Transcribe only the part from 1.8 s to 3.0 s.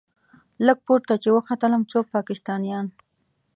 څو پاکستانيان.